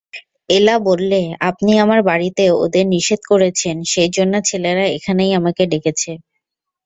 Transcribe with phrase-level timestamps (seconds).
[0.49, 1.19] এলা বললে,
[1.49, 6.11] আপনি আমার বাড়িতে ওদের নিষেধ করেছেন সেইজন্যে ছেলেরা এখানেই আমাকে ডেকেছে।